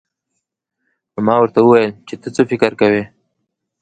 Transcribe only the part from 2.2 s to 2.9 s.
ته څه فکر